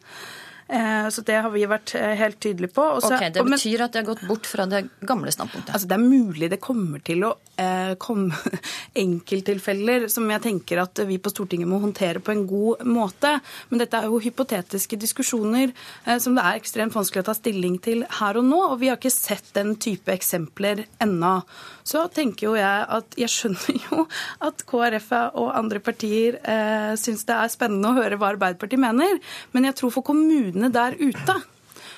Eh, 0.70 1.08
så 1.08 1.22
det 1.26 1.34
har 1.42 1.50
vi 1.50 1.64
vært 1.66 1.96
eh, 1.98 2.12
helt 2.20 2.38
tydelige 2.42 2.70
på. 2.76 2.84
Også, 3.00 3.16
ok, 3.16 3.24
Det 3.34 3.42
betyr 3.42 3.82
at 3.82 3.94
det 3.94 4.02
har 4.02 4.08
gått 4.12 4.22
bort 4.28 4.46
fra 4.46 4.66
det 4.70 4.84
gamle 5.02 5.32
standpunktet? 5.34 5.72
Altså, 5.74 5.88
det 5.90 5.96
er 5.96 6.04
mulig 6.04 6.50
det 6.52 6.60
kommer 6.62 7.02
til 7.02 7.24
å 7.26 7.32
eh, 7.58 7.96
komme 7.98 8.38
enkelttilfeller 9.04 10.06
som 10.12 10.30
jeg 10.30 10.44
tenker 10.46 10.84
at 10.84 11.02
vi 11.08 11.18
på 11.18 11.32
Stortinget 11.32 11.70
må 11.70 11.80
håndtere 11.82 12.22
på 12.22 12.34
en 12.34 12.44
god 12.50 12.84
måte. 12.86 13.34
Men 13.72 13.82
dette 13.82 13.98
er 13.98 14.06
jo 14.06 14.22
hypotetiske 14.22 14.98
diskusjoner 15.00 15.74
som 16.22 16.36
det 16.36 16.44
er 16.44 16.58
ekstremt 16.58 16.94
vanskelig 16.94 17.24
å 17.24 17.28
ta 17.30 17.34
stilling 17.36 17.78
til 17.82 18.04
her 18.20 18.38
og 18.38 18.46
nå. 18.46 18.60
Og 18.70 18.78
vi 18.82 18.90
har 18.92 18.98
ikke 19.00 19.12
sett 19.12 19.50
den 19.56 19.74
type 19.82 20.12
eksempler 20.14 20.84
ennå. 21.02 21.40
Så 21.86 22.04
tenker 22.14 22.50
jo 22.50 22.54
jeg 22.58 22.86
at 22.96 23.16
jeg 23.18 23.32
skjønner 23.32 23.84
jo 23.88 24.04
at 24.46 24.64
KrF 24.68 25.10
og 25.40 25.50
andre 25.56 25.80
partier 25.82 26.38
eh, 26.44 26.92
syns 27.00 27.24
det 27.28 27.36
er 27.36 27.52
spennende 27.52 27.90
å 27.90 27.98
høre 27.98 28.18
hva 28.20 28.30
Arbeiderpartiet 28.34 28.82
mener. 28.82 29.18
Men 29.54 29.66
jeg 29.68 29.78
tror 29.80 29.94
for 29.94 30.06
kommunene 30.06 30.59
kommunene 30.60 30.72
der 30.72 30.98
ute 31.00 31.42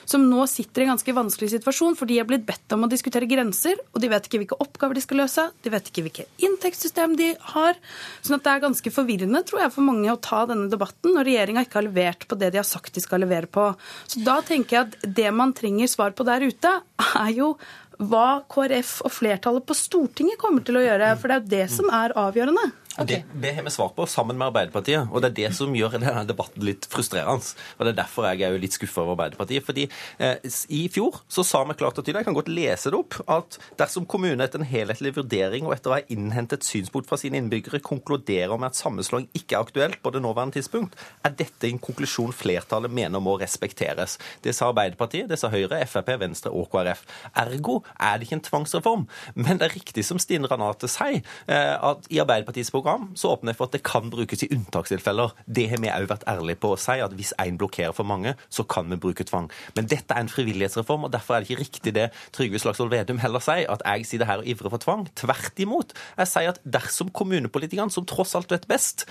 som 0.05 0.25
nå 0.27 0.43
sitter 0.51 0.83
i 0.83 0.85
en 0.85 0.91
ganske 0.97 1.13
vanskelig 1.15 1.53
situasjon, 1.53 1.95
for 1.97 2.11
de 2.11 2.17
er 2.19 2.27
blitt 2.27 2.43
bedt 2.45 2.75
om 2.75 2.83
å 2.85 2.89
diskutere 2.91 3.29
grenser, 3.31 3.79
og 3.95 4.01
de 4.03 4.09
vet 4.11 4.25
ikke 4.27 4.41
hvilke 4.41 4.59
oppgaver 4.61 4.99
de 4.99 5.03
skal 5.05 5.21
løse, 5.23 5.45
de 5.63 5.71
vet 5.71 5.89
ikke 5.89 6.03
hvilke 6.03 6.25
inntektssystem 6.43 7.15
de 7.17 7.29
har. 7.55 7.79
sånn 8.21 8.37
at 8.41 8.43
det 8.43 8.51
er 8.51 8.65
ganske 8.65 8.93
forvirrende, 8.93 9.45
tror 9.47 9.63
jeg, 9.63 9.73
for 9.77 9.87
mange 9.87 10.11
å 10.11 10.19
ta 10.19 10.43
denne 10.51 10.67
debatten 10.69 11.15
når 11.15 11.29
regjeringa 11.31 11.65
ikke 11.65 11.79
har 11.79 11.87
levert 11.87 12.27
på 12.27 12.41
det 12.43 12.51
de 12.51 12.61
har 12.61 12.67
sagt 12.67 12.99
de 12.99 13.05
skal 13.05 13.23
levere 13.23 13.47
på. 13.47 13.69
Så 14.11 14.27
da 14.27 14.41
tenker 14.43 14.77
jeg 14.77 14.91
at 14.91 15.17
det 15.23 15.31
man 15.39 15.55
trenger 15.55 15.95
svar 15.95 16.19
på 16.19 16.27
der 16.27 16.51
ute, 16.51 16.75
er 17.23 17.33
jo 17.39 17.55
hva 18.03 18.43
KrF 18.51 19.05
og 19.07 19.15
flertallet 19.15 19.65
på 19.69 19.79
Stortinget 19.79 20.41
kommer 20.43 20.67
til 20.67 20.81
å 20.81 20.85
gjøre. 20.85 21.15
For 21.21 21.31
det 21.31 21.39
er 21.39 21.45
jo 21.45 21.53
det 21.55 21.67
som 21.79 21.95
er 21.95 22.19
avgjørende. 22.19 22.73
Det, 22.93 23.23
det, 23.33 23.55
har 23.57 23.65
vi 23.65 23.71
svar 23.73 23.89
på 23.97 24.05
sammen 24.07 24.37
med 24.37 24.51
Arbeiderpartiet, 24.51 25.09
og 25.09 25.23
det 25.23 25.31
er 25.31 25.37
det 25.39 25.51
som 25.57 25.73
gjør 25.73 25.95
denne 25.97 26.27
debatten 26.29 26.65
litt 26.67 26.85
frustrerende. 26.93 27.55
Og 27.79 27.87
Det 27.87 27.93
er 27.95 27.99
derfor 28.03 28.27
jeg 28.29 28.45
er 28.45 28.53
jo 28.53 28.61
litt 28.61 28.77
skuffa 28.77 29.01
over 29.01 29.15
Arbeiderpartiet. 29.15 29.65
fordi 29.65 29.87
eh, 30.19 30.37
I 30.69 30.83
fjor 30.93 31.23
så 31.29 31.45
sa 31.47 31.63
vi 31.65 31.77
klart 31.79 31.97
og 31.97 32.05
tydelig, 32.05 32.21
jeg 32.21 32.29
kan 32.29 32.37
godt 32.37 32.51
lese 32.53 32.93
det 32.93 32.99
opp, 32.99 33.17
at 33.33 33.57
dersom 33.81 34.05
kommunen 34.05 34.45
etter 34.45 34.61
en 34.61 34.69
helhetlig 34.69 35.15
vurdering 35.17 35.65
og 35.65 35.73
etter 35.77 35.93
å 35.93 35.97
ha 35.97 36.03
innhentet 36.13 36.67
synspunkt 36.69 37.09
fra 37.09 37.17
sine 37.17 37.41
innbyggere 37.41 37.81
konkluderer 37.81 38.61
med 38.61 38.75
at 38.75 38.81
sammenslåing 38.81 39.31
ikke 39.33 39.57
er 39.57 39.65
aktuelt 39.65 40.03
på 40.05 40.13
det 40.13 40.23
nåværende 40.27 40.59
tidspunkt, 40.59 40.99
er 41.25 41.33
dette 41.39 41.71
en 41.71 41.81
konklusjon 41.81 42.37
flertallet 42.37 42.93
mener 42.93 43.25
må 43.25 43.39
respekteres. 43.41 44.19
Det 44.45 44.53
sa 44.53 44.69
Arbeiderpartiet, 44.69 45.31
det 45.33 45.41
sa 45.41 45.49
Høyre, 45.53 45.81
Frp, 45.89 46.13
Venstre 46.21 46.53
og 46.53 46.69
KrF. 46.75 47.07
Ergo 47.41 47.81
er 47.97 48.21
det 48.21 48.29
ikke 48.29 48.41
en 48.43 48.47
tvangsreform. 48.51 49.09
Men 49.35 49.57
det 49.57 49.71
er 49.71 49.77
riktig 49.79 50.05
som 50.05 50.21
Stine 50.21 50.51
Ranate 50.51 50.91
sier, 50.93 51.25
eh, 51.49 51.75
at 51.81 52.13
i 52.13 52.21
Arbeiderpartiets 52.21 52.71
program 52.71 52.82
så 53.19 53.33
åpner 53.33 53.53
jeg 53.53 53.59
for 53.59 53.71
at 53.71 53.77
det 53.77 53.83
kan 53.87 54.11
brukes 54.13 54.45
i 54.45 54.51
unntakstilfeller. 54.55 55.35
Det 55.47 55.69
har 55.71 55.83
vi 55.83 55.91
òg 55.93 56.09
vært 56.11 56.27
ærlige 56.31 56.61
på 56.63 56.73
å 56.75 56.81
si, 56.81 56.99
at 57.03 57.15
hvis 57.17 57.35
én 57.43 57.59
blokkerer 57.61 57.95
for 57.97 58.09
mange, 58.09 58.35
så 58.53 58.67
kan 58.69 58.91
vi 58.91 59.01
bruke 59.01 59.27
tvang. 59.29 59.51
Men 59.77 59.91
dette 59.91 60.15
er 60.15 60.25
en 60.25 60.33
frivillighetsreform, 60.33 61.09
og 61.09 61.15
derfor 61.15 61.37
er 61.37 61.45
det 61.45 61.51
ikke 61.51 61.63
riktig 61.63 61.95
det 61.99 62.09
Trygve 62.37 62.61
Slagsvold 62.63 62.93
Vedum 62.93 63.21
heller 63.23 63.43
sier, 63.45 63.69
at 63.73 63.85
jeg 63.87 64.09
sitter 64.09 64.31
her 64.31 64.43
og 64.43 64.49
ivrer 64.49 64.73
for 64.75 64.83
tvang. 64.83 65.07
Tvert 65.19 65.63
imot. 65.63 65.95
Jeg 66.19 66.33
sier 66.33 66.55
at 66.55 66.63
dersom 66.79 67.13
kommunepolitikerne, 67.15 67.93
som 67.93 68.09
tross 68.09 68.37
alt 68.39 68.53
vet 68.53 68.69
best, 68.71 69.07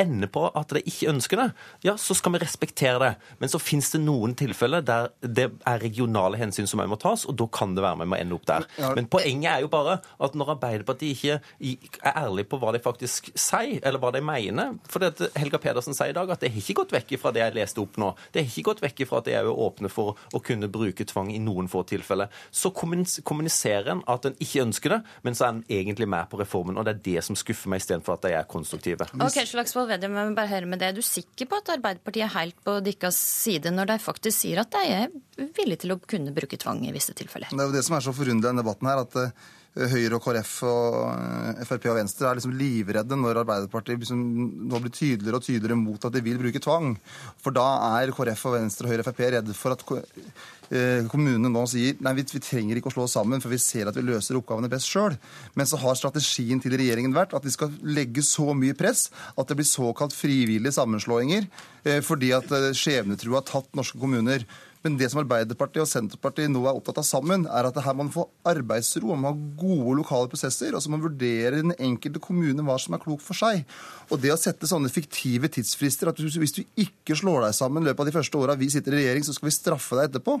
ender 0.00 0.30
på 0.32 0.46
at 0.48 0.72
de 0.74 0.82
ikke 0.82 1.10
ønsker 1.12 1.40
det, 1.40 1.48
ja, 1.86 1.96
så 2.00 2.16
skal 2.16 2.34
vi 2.34 2.42
respektere 2.42 2.98
det. 3.02 3.10
Men 3.40 3.52
så 3.52 3.60
finnes 3.62 3.90
det 3.92 4.02
noen 4.02 4.34
tilfeller 4.38 4.84
der 4.86 5.10
det 5.20 5.48
er 5.68 5.82
regionale 5.82 6.40
hensyn 6.40 6.68
som 6.70 6.82
må 6.90 6.98
tas, 7.00 7.26
og 7.28 7.36
da 7.38 7.46
kan 7.52 7.74
det 7.76 7.84
være 7.84 8.00
med 8.02 8.16
å 8.16 8.20
ende 8.20 8.36
opp 8.36 8.46
der. 8.48 8.66
Men 8.96 9.08
poenget 9.10 9.50
er 9.52 9.64
jo 9.64 9.70
bare 9.72 9.98
at 10.00 10.36
når 10.38 10.54
Arbeiderpartiet 10.56 11.12
ikke 11.60 12.00
er 12.00 12.18
ærlig 12.24 12.46
på 12.50 12.58
hva 12.60 12.72
de 12.74 12.82
faktisk 12.82 13.30
sier, 13.34 13.80
eller 13.84 14.00
hva 14.00 14.12
de 14.14 14.22
mener 14.24 14.76
For 14.90 15.02
det 15.02 15.30
Helga 15.38 15.60
Pedersen 15.62 15.96
sier 15.96 16.12
i 16.12 16.16
dag 16.16 16.30
at 16.32 16.42
det 16.42 16.50
har 16.52 16.62
ikke 16.62 16.78
gått 16.80 16.94
vekk 16.94 17.16
fra 17.20 17.32
det 17.34 17.42
jeg 17.42 17.56
leste 17.56 17.82
opp 17.82 17.98
nå. 18.00 18.12
Det 18.32 18.42
har 18.42 18.50
ikke 18.50 18.68
gått 18.70 18.82
vekk 18.84 19.04
fra 19.08 19.20
at 19.20 19.28
de 19.28 19.36
er 19.36 19.48
åpne 19.50 19.90
for 19.92 20.18
å 20.34 20.42
kunne 20.44 20.70
bruke 20.72 21.06
tvang 21.08 21.30
i 21.34 21.40
noen 21.42 21.68
få 21.70 21.82
tilfeller. 21.88 22.30
Så 22.50 22.72
kommuniserer 22.74 23.92
en 23.94 24.04
at 24.10 24.28
en 24.28 24.38
ikke 24.40 24.64
ønsker 24.64 24.96
det, 24.96 25.00
men 25.26 25.36
så 25.36 25.46
er 25.46 25.54
en 25.54 25.64
egentlig 25.68 26.08
med 26.10 26.30
på 26.30 26.40
reformen. 26.40 26.78
Og 26.78 26.86
det 26.86 26.96
er 26.96 27.02
det 27.10 27.26
som 27.26 27.38
skuffer 27.38 27.72
meg, 27.72 27.82
istedenfor 27.82 28.16
at 28.16 28.26
de 28.26 28.34
er 28.38 28.48
konstruktive. 28.50 29.08
Okay, 29.20 29.46
Slagsvold 29.48 29.89
Vedum, 29.90 30.16
jeg 30.18 30.28
vil 30.28 30.36
bare 30.38 30.52
høre 30.52 30.68
med 30.70 30.80
det. 30.80 30.90
Er 30.90 30.98
du 30.98 31.04
sikker 31.04 31.48
på 31.50 31.58
at 31.60 31.72
Arbeiderpartiet 31.74 32.26
er 32.26 32.34
helt 32.36 32.58
på 32.66 32.76
deres 32.84 33.18
side 33.18 33.72
når 33.74 33.92
de 33.92 33.96
faktisk 34.02 34.36
sier 34.44 34.62
at 34.62 34.70
de 34.74 34.82
er 34.96 35.48
villige 35.56 35.84
til 35.84 35.94
å 35.96 36.00
kunne 36.00 36.34
bruke 36.36 36.58
tvang 36.60 36.84
i 36.86 36.92
visse 36.94 37.14
tilfeller? 37.16 37.50
Det 37.52 37.64
er 37.64 37.72
jo 37.72 37.76
det 37.78 37.86
som 37.86 37.98
er 37.98 38.04
så 38.06 38.14
forunderlig 38.14 38.46
i 38.46 38.48
denne 38.48 38.64
debatten 38.64 38.90
her, 38.90 39.02
at 39.02 39.18
eh, 39.20 39.48
Høyre 39.78 40.18
og 40.18 40.24
KrF 40.24 40.54
og 40.66 40.94
eh, 41.14 41.64
Frp 41.68 41.90
og 41.92 41.98
Venstre 42.00 42.30
er 42.30 42.38
liksom 42.40 42.54
livredde 42.58 43.18
når 43.18 43.42
Arbeiderpartiet 43.44 44.02
liksom 44.02 44.22
nå 44.70 44.80
blir 44.82 44.94
tydeligere 44.94 45.38
og 45.38 45.46
tydeligere 45.46 45.78
mot 45.78 46.06
at 46.06 46.16
de 46.16 46.24
vil 46.26 46.40
bruke 46.42 46.62
tvang. 46.62 46.94
For 47.42 47.54
da 47.54 47.66
er 48.00 48.14
KrF 48.16 48.48
og 48.50 48.56
Venstre 48.58 48.88
og 48.88 48.94
Høyre 48.94 49.04
og 49.04 49.10
Frp 49.10 49.26
redde 49.36 49.56
for 49.56 49.76
at 49.76 49.84
Eh, 50.70 51.02
kommunene 51.10 51.50
nå 51.50 51.64
sier 51.66 51.96
nei, 51.98 52.12
vi, 52.20 52.22
vi, 52.30 52.40
trenger 52.46 52.78
ikke 52.78 52.92
å 52.92 52.94
slå 52.94 53.06
oss 53.08 53.16
sammen, 53.16 53.42
for 53.42 53.50
vi 53.50 53.58
ser 53.58 53.88
at 53.90 53.96
vi 53.98 54.04
løser 54.06 54.36
oppgavene 54.38 54.70
best 54.70 54.86
sjøl. 54.86 55.16
Men 55.58 55.66
så 55.66 55.80
har 55.82 55.98
strategien 55.98 56.62
til 56.62 56.76
regjeringen 56.78 57.16
vært 57.16 57.34
at 57.34 57.42
de 57.42 57.50
skal 57.50 57.74
legge 57.82 58.22
så 58.22 58.54
mye 58.54 58.76
press 58.78 59.08
at 59.34 59.50
det 59.50 59.58
blir 59.58 59.66
såkalt 59.66 60.14
frivillige 60.14 60.76
sammenslåinger, 60.78 61.48
eh, 61.82 61.98
fordi 62.06 62.30
at 62.38 62.54
skjebnetrua 62.78 63.40
har 63.40 63.48
tatt 63.50 63.74
norske 63.74 63.98
kommuner. 63.98 64.46
Men 64.84 64.96
det 64.96 65.10
som 65.12 65.20
Arbeiderpartiet 65.20 65.82
og 65.84 65.88
Senterpartiet 65.90 66.48
nå 66.48 66.62
er 66.64 66.76
opptatt 66.76 67.02
av 67.02 67.04
sammen, 67.04 67.44
er 67.44 67.68
at 67.68 67.80
her 67.84 67.96
må 67.96 68.06
man 68.06 68.12
få 68.14 68.24
arbeidsro, 68.48 69.12
man 69.12 69.20
må 69.20 69.32
ha 69.32 69.50
gode 69.60 69.96
lokale 69.98 70.30
prosesser, 70.32 70.72
og 70.72 70.80
så 70.80 70.88
må 70.88 70.96
man 70.96 71.04
vurdere 71.10 71.60
den 71.60 71.74
enkelte 71.76 72.22
kommune 72.24 72.64
hva 72.64 72.78
som 72.80 72.96
er 72.96 73.02
klokt 73.02 73.24
for 73.26 73.36
seg. 73.36 73.66
Og 74.08 74.22
det 74.22 74.32
å 74.32 74.38
sette 74.40 74.68
sånne 74.70 74.88
fiktive 74.92 75.50
tidsfrister, 75.52 76.08
at 76.08 76.20
hvis 76.20 76.56
du 76.56 76.62
ikke 76.80 77.18
slår 77.18 77.44
deg 77.46 77.58
sammen 77.58 77.84
i 77.84 77.90
løpet 77.90 78.06
av 78.06 78.08
de 78.08 78.16
første 78.16 78.40
åra 78.40 78.56
vi 78.58 78.70
sitter 78.72 78.96
i 78.96 79.02
regjering, 79.02 79.26
så 79.26 79.36
skal 79.36 79.50
vi 79.50 79.56
straffe 79.58 79.98
deg 79.98 80.08
etterpå, 80.08 80.38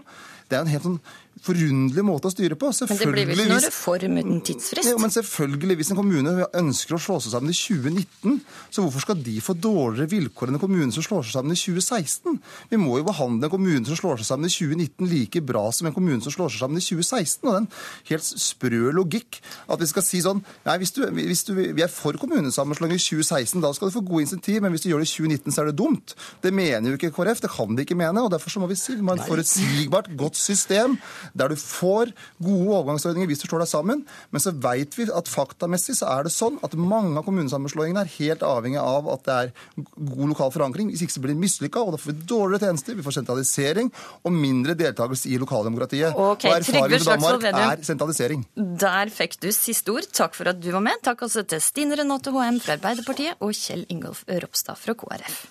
det 0.48 0.56
er 0.56 0.64
en 0.64 0.72
helt 0.72 0.88
sånn 0.88 1.02
forunderlig 1.44 2.04
måte 2.04 2.28
å 2.28 2.32
styre 2.32 2.56
på. 2.58 2.72
Men 2.72 2.98
det 3.00 3.10
blir 3.12 3.28
vel 3.30 3.38
ikke 3.44 3.52
noen 3.52 3.64
reform 3.64 4.18
uten 4.20 4.40
tidsfrist? 4.44 4.90
Ja, 4.90 4.96
men 5.00 5.12
selvfølgelig, 5.14 5.76
hvis 5.80 5.92
en 5.92 6.00
kommune 6.00 6.48
ønsker 6.60 6.96
å 6.96 7.00
slå 7.00 7.20
seg 7.22 7.34
sammen 7.36 7.52
i 7.52 7.56
2019, 7.56 8.40
så 8.72 8.84
hvorfor 8.84 9.04
skal 9.04 9.20
de 9.24 9.36
få 9.44 9.54
dårligere 9.56 10.10
vilkår 10.16 10.50
enn 10.50 10.58
en 10.58 10.64
kommune 10.64 10.96
som 10.96 11.06
slår 11.06 11.28
seg 11.28 11.38
sammen 11.38 11.56
i 11.56 11.60
2016? 11.60 12.40
Vi 12.72 12.80
må 12.80 12.98
jo 13.00 13.06
behandle 13.08 13.48
en 13.48 13.54
kommune 13.54 13.84
som 13.88 14.00
slår 14.00 14.20
seg 14.20 14.29
sammen 14.30 14.48
i 14.48 14.52
2019 14.54 15.10
like 15.10 15.42
bra 15.46 15.66
som 15.74 15.88
en 15.90 15.96
kommune 15.96 16.22
som 16.24 16.34
slår 16.34 16.54
seg 16.54 16.64
sammen 16.64 16.80
i 16.80 16.84
2016. 16.84 17.44
Og 17.44 17.50
det 17.50 17.58
er 17.58 17.64
en 17.64 17.70
helt 18.10 18.28
sprø 18.46 18.94
logikk 18.96 19.40
at 19.70 19.82
vi 19.82 19.90
skal 19.90 20.06
si 20.06 20.22
sånn 20.24 20.42
Nei, 20.66 20.76
hvis 20.80 20.92
du, 20.96 21.02
hvis 21.14 21.42
du, 21.48 21.52
vi 21.56 21.82
er 21.82 21.90
for 21.92 22.16
kommunesammenslåing 22.20 22.94
i 22.94 23.00
2016, 23.00 23.60
da 23.62 23.70
skal 23.76 23.90
du 23.90 23.94
få 23.94 24.02
gode 24.06 24.26
insentiv, 24.26 24.60
men 24.62 24.74
hvis 24.74 24.84
du 24.84 24.90
gjør 24.90 25.02
det 25.02 25.08
i 25.08 25.12
2019, 25.12 25.54
så 25.54 25.62
er 25.62 25.70
det 25.70 25.76
dumt. 25.78 26.14
Det 26.44 26.52
mener 26.54 26.92
jo 26.92 26.98
ikke 26.98 27.12
KrF, 27.16 27.42
det 27.44 27.52
kan 27.52 27.76
de 27.76 27.86
ikke 27.86 27.98
mene. 27.98 28.24
og 28.24 28.32
Derfor 28.32 28.52
så 28.52 28.62
må 28.62 28.68
vi 28.70 28.78
si 28.78 28.96
vi 28.96 29.04
må 29.04 29.14
ha 29.14 29.20
et 29.20 29.30
forutsigbart, 29.30 30.10
godt 30.20 30.38
system 30.38 30.98
der 31.36 31.52
du 31.52 31.56
får 31.60 32.12
gode 32.42 32.74
overgangsordninger 32.76 33.30
hvis 33.30 33.44
du 33.44 33.48
slår 33.48 33.64
deg 33.64 33.72
sammen. 33.72 34.04
Men 34.30 34.44
så 34.44 34.52
veit 34.54 34.96
vi 34.98 35.08
at 35.08 35.30
faktamessig 35.30 35.98
så 36.00 36.10
er 36.14 36.26
det 36.26 36.34
sånn 36.34 36.58
at 36.66 36.76
mange 36.78 37.16
av 37.18 37.26
kommunesammenslåingene 37.26 38.04
er 38.04 38.14
helt 38.18 38.44
avhengig 38.46 38.80
av 38.82 39.08
at 39.14 39.26
det 39.26 39.36
er 39.36 39.52
god 39.96 40.32
lokal 40.32 40.52
forankring. 40.54 40.92
Hvis 40.92 41.04
ikke 41.06 41.16
så 41.16 41.24
blir 41.24 41.34
det 41.34 41.42
mislykka, 41.44 41.82
og 41.82 41.94
da 41.94 42.00
får 42.00 42.12
vi 42.12 42.28
dårligere 42.30 42.68
tjenester, 42.70 42.98
vi 42.98 43.06
får 43.06 43.18
sentralisering, 43.20 43.90
og 44.24 44.34
mindre 44.34 44.74
deltakelse 44.78 45.30
i 45.30 45.38
lokaldemokratiet. 45.40 46.16
Okay, 46.16 46.50
og 46.50 46.60
erfaringen 46.60 47.04
fra 47.06 47.16
Danmark 47.16 47.46
er 47.80 47.86
sentralisering. 47.86 48.44
Der 48.56 49.12
fikk 49.14 49.38
du 49.42 49.50
siste 49.54 49.94
ord. 49.94 50.10
Takk 50.12 50.36
for 50.38 50.50
at 50.52 50.60
du 50.60 50.70
var 50.74 50.84
med. 50.84 51.00
Takk 51.06 51.24
også 51.28 51.46
til 51.48 51.62
Stine 51.64 51.98
Renate 52.00 52.34
HM 52.34 52.60
fra 52.64 52.76
Arbeiderpartiet 52.78 53.40
og 53.40 53.56
Kjell 53.56 53.86
Ingolf 53.88 54.24
Ropstad 54.28 54.78
fra 54.80 54.96
KrF. 54.98 55.46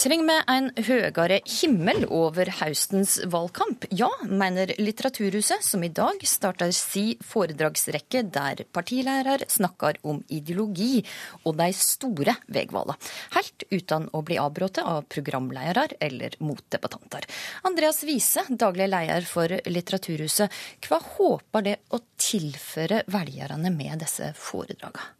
Trenger 0.00 0.24
vi 0.24 0.34
en 0.48 0.68
høyere 0.86 1.36
himmel 1.44 2.06
over 2.08 2.48
høstens 2.62 3.18
valgkamp? 3.28 3.82
Ja, 3.92 4.08
mener 4.24 4.72
Litteraturhuset, 4.80 5.60
som 5.60 5.84
i 5.84 5.90
dag 5.92 6.22
starter 6.24 6.72
si 6.72 7.18
foredragsrekke 7.20 8.22
der 8.32 8.62
partilærer 8.72 9.44
snakker 9.52 10.00
om 10.08 10.22
ideologi 10.32 11.02
og 11.42 11.58
de 11.60 11.68
store 11.76 12.38
veivalgene, 12.48 12.96
helt 13.36 13.68
uten 13.68 14.08
å 14.16 14.24
bli 14.24 14.40
avbrutt 14.40 14.80
av 14.80 15.04
programledere 15.12 16.00
eller 16.00 16.40
motdebattanter. 16.40 17.28
Andreas 17.68 18.00
Wiese, 18.08 18.48
daglig 18.48 18.88
leder 18.88 19.28
for 19.28 19.52
Litteraturhuset, 19.68 20.60
hva 20.88 21.04
håper 21.18 21.68
det 21.68 21.80
å 21.92 22.00
tilføre 22.16 23.04
velgerne 23.12 23.76
med 23.76 24.00
disse 24.00 24.32
foredragene? 24.48 25.19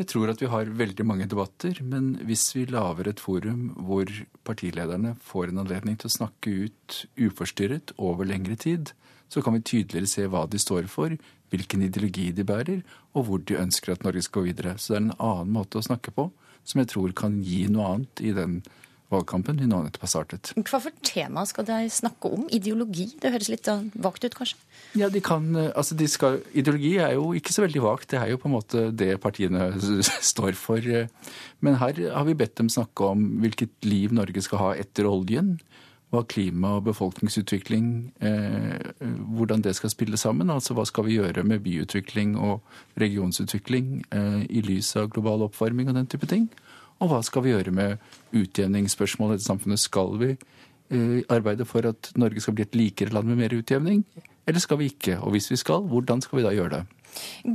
Jeg 0.00 0.08
tror 0.08 0.30
at 0.32 0.40
vi 0.40 0.48
har 0.48 0.70
veldig 0.72 1.04
mange 1.04 1.26
debatter, 1.28 1.76
men 1.84 2.14
hvis 2.24 2.46
vi 2.56 2.62
lager 2.70 3.10
et 3.10 3.20
forum 3.20 3.66
hvor 3.84 4.08
partilederne 4.48 5.12
får 5.20 5.50
en 5.50 5.60
anledning 5.60 5.98
til 6.00 6.08
å 6.08 6.14
snakke 6.14 6.54
ut 6.64 7.02
uforstyrret 7.20 7.92
over 8.00 8.24
lengre 8.24 8.56
tid, 8.56 8.94
så 9.28 9.44
kan 9.44 9.58
vi 9.58 9.60
tydeligere 9.60 10.08
se 10.08 10.24
hva 10.24 10.46
de 10.48 10.58
står 10.62 10.88
for, 10.88 11.12
hvilken 11.52 11.84
ideologi 11.84 12.30
de 12.32 12.46
bærer, 12.48 12.80
og 13.12 13.26
hvor 13.26 13.44
de 13.44 13.58
ønsker 13.60 13.92
at 13.92 14.06
Norge 14.06 14.24
skal 14.24 14.40
gå 14.40 14.54
videre. 14.54 14.78
Så 14.80 14.94
det 14.94 14.96
er 14.96 15.04
en 15.04 15.18
annen 15.18 15.52
måte 15.58 15.82
å 15.82 15.84
snakke 15.84 16.14
på 16.16 16.30
som 16.64 16.80
jeg 16.80 16.90
tror 16.94 17.12
kan 17.16 17.36
gi 17.44 17.66
noe 17.68 17.92
annet 17.92 18.24
i 18.24 18.32
den 18.36 18.60
valgkampen 19.10 19.58
vi 19.60 19.68
nå 19.68 19.82
nettopp 19.84 20.06
har 20.06 20.12
startet. 20.12 20.52
Hva 20.56 20.80
for 20.82 20.94
tema 21.06 21.44
skal 21.48 21.66
de 21.68 21.78
snakke 21.92 22.30
om? 22.30 22.46
Ideologi? 22.54 23.08
Det 23.20 23.32
høres 23.34 23.50
litt 23.52 23.68
sånn 23.68 23.90
vagt 23.98 24.24
ut, 24.24 24.36
kanskje? 24.36 24.58
Ja, 24.98 25.10
de 25.12 25.22
kan, 25.22 25.48
eh, 25.56 25.70
altså 25.74 25.96
de 25.98 26.08
skal, 26.10 26.40
Ideologi 26.54 26.96
er 26.98 27.14
jo 27.18 27.30
ikke 27.38 27.54
så 27.54 27.64
veldig 27.66 27.82
vagt. 27.84 28.10
Det 28.10 28.20
er 28.20 28.32
jo 28.32 28.40
på 28.40 28.50
en 28.50 28.56
måte 28.56 28.86
det 28.94 29.12
partiene 29.22 29.72
står 30.32 30.58
for. 30.58 30.78
Eh. 30.78 31.10
Men 31.60 31.78
her 31.82 31.98
har 32.14 32.26
vi 32.28 32.38
bedt 32.38 32.56
dem 32.60 32.70
snakke 32.72 33.12
om 33.12 33.26
hvilket 33.42 33.74
liv 33.86 34.14
Norge 34.16 34.42
skal 34.46 34.64
ha 34.64 34.70
etter 34.78 35.10
oljen. 35.10 35.58
Hva 36.10 36.24
klima- 36.26 36.72
og 36.80 36.88
befolkningsutvikling, 36.88 38.12
eh, 38.18 39.04
hvordan 39.30 39.62
det 39.62 39.76
skal 39.78 39.92
spille 39.92 40.18
sammen. 40.18 40.50
Altså 40.50 40.74
hva 40.74 40.86
skal 40.86 41.06
vi 41.06 41.18
gjøre 41.20 41.44
med 41.46 41.62
byutvikling 41.62 42.34
og 42.38 42.62
regionsutvikling 42.98 44.04
eh, 44.10 44.42
i 44.50 44.62
lys 44.66 44.96
av 44.98 45.12
global 45.14 45.46
oppvarming 45.46 45.90
og 45.90 45.98
den 45.98 46.10
type 46.10 46.26
ting. 46.26 46.48
Og 47.00 47.10
hva 47.10 47.20
skal 47.24 47.44
vi 47.44 47.54
gjøre 47.54 47.72
med 47.74 48.00
utjevningsspørsmål 48.36 49.34
i 49.34 49.38
dette 49.38 49.48
samfunnet? 49.48 49.80
Skal 49.80 50.16
vi 50.20 50.30
eh, 50.34 51.20
arbeide 51.32 51.66
for 51.68 51.88
at 51.88 52.12
Norge 52.20 52.42
skal 52.44 52.56
bli 52.58 52.66
et 52.66 52.78
likere 52.78 53.14
land 53.16 53.30
med 53.30 53.40
mer 53.40 53.56
utjevning, 53.56 54.04
eller 54.48 54.62
skal 54.62 54.80
vi 54.80 54.90
ikke? 54.92 55.18
Og 55.24 55.34
hvis 55.34 55.50
vi 55.52 55.60
skal, 55.60 55.86
hvordan 55.88 56.22
skal 56.24 56.40
vi 56.40 56.46
da 56.46 56.54
gjøre 56.56 56.80
det? 56.80 56.82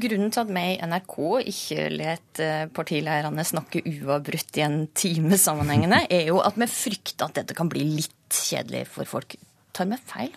Grunnen 0.04 0.34
til 0.34 0.42
at 0.42 0.50
vi 0.52 0.64
i 0.74 0.80
NRK 0.84 1.18
ikke 1.52 1.84
let 1.94 2.24
partileierne 2.36 2.72
partilederne 2.76 3.46
snakke 3.48 3.84
uavbrutt 3.88 4.58
i 4.60 4.66
en 4.66 4.80
time 4.98 5.38
sammenhengende, 5.40 6.02
er 6.18 6.32
jo 6.32 6.42
at 6.44 6.58
vi 6.60 6.68
frykter 6.72 7.30
at 7.30 7.38
dette 7.40 7.58
kan 7.58 7.72
bli 7.72 7.86
litt 7.96 8.42
kjedelig 8.50 8.88
for 8.92 9.08
folk. 9.08 9.38
Tar 9.76 9.88
vi 9.92 10.02
feil? 10.10 10.34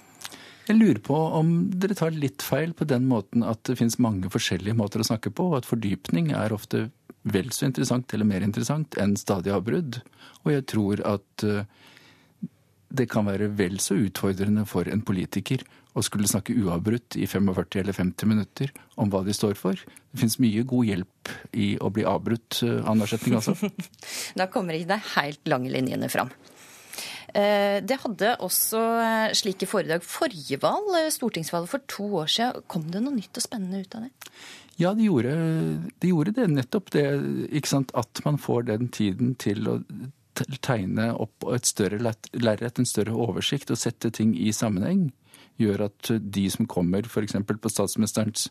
Jeg 0.68 0.76
lurer 0.76 1.00
på 1.00 1.16
om 1.16 1.52
dere 1.80 1.96
tar 1.96 2.12
litt 2.12 2.44
feil 2.44 2.74
på 2.76 2.84
den 2.84 3.06
måten 3.08 3.40
at 3.46 3.62
det 3.64 3.78
finnes 3.78 3.96
mange 4.04 4.28
forskjellige 4.28 4.76
måter 4.76 5.00
å 5.00 5.06
snakke 5.08 5.32
på, 5.32 5.46
og 5.48 5.62
at 5.62 5.68
fordypning 5.68 6.34
er 6.36 6.52
ofte 6.52 6.90
vel 7.22 7.50
så 7.52 7.66
interessant 7.68 8.14
eller 8.14 8.28
mer 8.28 8.44
interessant 8.46 8.96
enn 9.00 9.16
stadig 9.18 9.52
avbrudd. 9.54 10.00
Og 10.44 10.52
jeg 10.54 10.66
tror 10.70 11.02
at 11.08 11.44
eh, 11.46 11.66
det 12.88 13.08
kan 13.12 13.26
være 13.28 13.50
vel 13.58 13.76
så 13.84 13.98
utfordrende 14.00 14.64
for 14.68 14.88
en 14.88 15.04
politiker 15.04 15.64
å 15.98 16.04
skulle 16.04 16.28
snakke 16.30 16.54
uavbrutt 16.56 17.16
i 17.18 17.26
45 17.26 17.80
eller 17.82 17.96
50 17.96 18.30
minutter 18.30 18.72
om 19.00 19.10
hva 19.12 19.24
de 19.26 19.34
står 19.34 19.58
for. 19.58 19.78
Det 20.12 20.20
fins 20.20 20.38
mye 20.42 20.64
god 20.68 20.88
hjelp 20.88 21.32
i 21.58 21.72
å 21.82 21.90
bli 21.92 22.06
avbrutt 22.08 22.62
eh, 22.64 22.78
annenhver 22.84 23.14
setning, 23.14 23.38
altså. 23.40 23.56
da 24.40 24.48
kommer 24.52 24.78
ikke 24.78 24.94
de 24.94 25.00
helt 25.16 25.50
lange 25.50 25.72
linjene 25.74 26.10
fram. 26.12 26.32
Eh, 27.36 27.78
det 27.84 27.98
hadde 28.04 28.36
også 28.44 28.80
eh, 29.02 29.34
slike 29.36 29.68
foredrag 29.68 30.04
forrige 30.06 30.60
valg, 30.62 30.96
stortingsvalget 31.12 31.72
for 31.72 31.84
to 31.90 32.08
år 32.22 32.32
siden. 32.32 32.64
Kom 32.70 32.88
det 32.92 33.02
noe 33.04 33.16
nytt 33.16 33.36
og 33.36 33.44
spennende 33.44 33.82
ut 33.84 33.98
av 33.98 34.06
det? 34.06 34.32
Ja, 34.78 34.92
de 34.94 35.08
gjorde, 35.08 35.34
de 35.98 36.12
gjorde 36.12 36.36
det. 36.36 36.46
Nettopp 36.54 36.92
det. 36.94 37.06
At 37.98 38.22
man 38.24 38.38
får 38.40 38.68
den 38.70 38.88
tiden 38.94 39.34
til 39.40 39.66
å 39.68 39.80
tegne 40.62 41.10
opp 41.18 41.46
et 41.50 41.66
større 41.66 41.98
lerret, 41.98 42.78
en 42.78 42.86
større 42.86 43.16
oversikt 43.16 43.72
og 43.74 43.80
sette 43.80 44.12
ting 44.14 44.36
i 44.38 44.52
sammenheng 44.54 45.08
gjør 45.58 45.88
at 45.88 46.12
de 46.22 46.44
som 46.54 46.68
kommer 46.70 47.06
f.eks. 47.08 47.34
på 47.48 47.72
statsministerens 47.72 48.46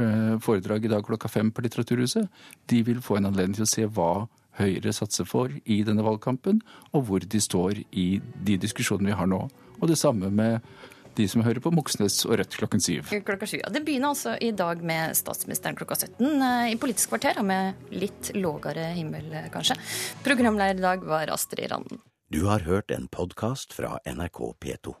eh, 0.00 0.36
foredrag 0.40 0.86
i 0.86 0.92
dag 0.92 1.04
klokka 1.04 1.28
fem 1.28 1.50
på 1.52 1.64
Litteraturhuset, 1.64 2.30
de 2.72 2.82
vil 2.86 3.02
få 3.04 3.18
en 3.18 3.28
anledning 3.30 3.58
til 3.58 3.66
å 3.66 3.72
se 3.74 3.84
hva 3.84 4.10
Høyre 4.56 4.92
satser 4.96 5.28
for 5.28 5.52
i 5.64 5.82
denne 5.86 6.04
valgkampen, 6.06 6.62
og 6.96 7.08
hvor 7.08 7.24
de 7.24 7.40
står 7.42 7.82
i 7.92 8.06
de 8.46 8.58
diskusjonene 8.60 9.12
vi 9.12 9.18
har 9.18 9.28
nå. 9.30 9.42
Og 9.76 9.90
det 9.90 9.98
samme 10.00 10.30
med 10.32 10.64
de 11.16 11.26
som 11.28 11.44
hører 11.44 11.62
på 11.64 11.72
Moxnes 11.72 12.18
og 12.28 12.36
Rødt 12.40 12.56
klokken 12.60 12.82
syv. 12.82 13.08
Klokka 13.24 13.48
syv, 13.48 13.62
ja. 13.62 13.70
Det 13.72 13.82
begynner 13.86 14.12
altså 14.12 14.36
i 14.40 14.52
dag 14.56 14.82
med 14.84 15.16
statsministeren 15.16 15.78
klokka 15.78 15.96
17 15.96 16.26
eh, 16.28 16.74
i 16.74 16.76
Politisk 16.80 17.14
kvarter, 17.14 17.40
og 17.40 17.48
med 17.48 17.88
litt 17.96 18.32
lågere 18.36 18.90
himmel, 18.96 19.30
eh, 19.32 19.48
kanskje. 19.52 19.78
Programleder 20.26 20.76
i 20.76 20.84
dag 20.84 21.08
var 21.08 21.32
Astrid 21.32 21.72
Randen. 21.72 22.04
Du 22.32 22.44
har 22.50 22.64
hørt 22.66 22.90
en 22.90 23.08
podkast 23.08 23.76
fra 23.76 23.96
NRK 24.04 24.40
P2. 24.60 24.96